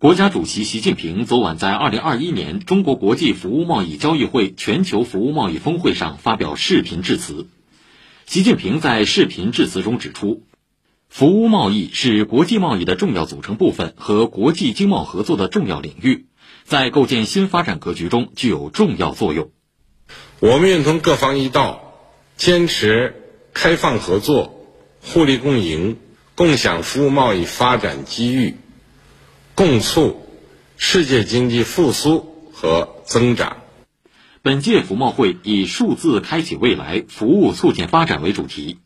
[0.00, 7.48] 国家主席习近平昨晚在二零二一年中国国际服务贸易交易会全球服务贸易峰会上发表视频致辞。
[8.24, 10.44] 习近平在视频致辞中指出，
[11.08, 16.26] 服务贸易是国际贸易的重要组成部分和国际经贸合作的重要领域，
[16.62, 19.50] 在构建新发展格局中具有重要作用。
[20.38, 21.92] 我们愿同各方一道，
[22.36, 23.16] 坚持
[23.52, 24.64] 开放合作、
[25.02, 25.96] 互利共赢，
[26.36, 28.54] 共享服务贸易发展机遇。
[29.58, 30.24] 共促
[30.76, 33.56] 世界经济复苏和增长。
[34.40, 38.78] 本届服贸会以“数字开启未来，服务促进发展”为主题。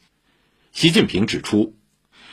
[0.72, 1.74] 习近平指出，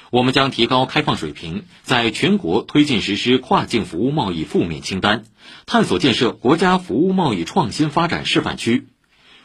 [0.10, 5.26] 我们将提高开放水平，在全国推进实施跨境服务贸易负面清单，
[5.66, 8.88] 探索建设国家服务贸易创新发展示范区。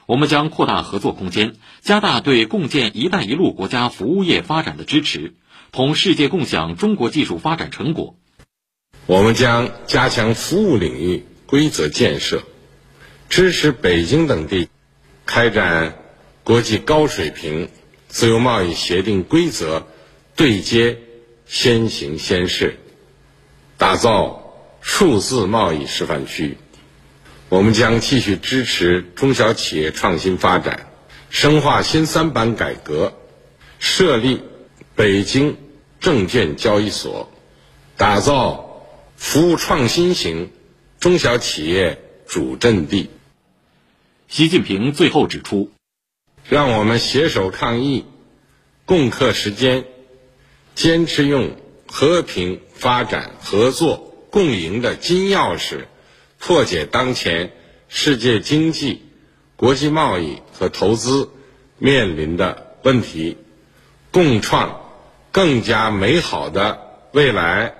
[0.06, 5.34] 我们将扩大合作空间，加大对共建“一带一路”国家服务业发展的支持，
[5.72, 8.14] 同世界共享中国技术发展成果。
[9.06, 12.42] 我们将加强服务领域规则建设，
[13.28, 14.70] 支持北京等地
[15.26, 15.98] 开展
[16.42, 17.68] 国际高水平
[18.08, 19.86] 自由贸易协定规则
[20.36, 20.98] 对接
[21.46, 22.78] 先行先试，
[23.76, 26.56] 打造数字贸易示范区。
[27.50, 30.86] 我们将继续支持中小企业创新发展，
[31.28, 33.12] 深化新三板改革，
[33.78, 34.40] 设立
[34.96, 35.58] 北京
[36.00, 37.30] 证券交易所，
[37.98, 38.63] 打造。
[39.24, 40.50] 服务创新型
[41.00, 43.08] 中小企业主阵地。
[44.28, 45.70] 习近平最后指出，
[46.46, 48.04] 让我们携手抗疫，
[48.84, 49.86] 共克时艰，
[50.74, 55.86] 坚持用和平、发展、合作、共赢的金钥匙，
[56.38, 57.50] 破解当前
[57.88, 59.06] 世界经济、
[59.56, 61.30] 国际贸易和投资
[61.78, 63.38] 面临的问题，
[64.12, 64.84] 共创
[65.32, 66.78] 更加美好的
[67.12, 67.72] 未来。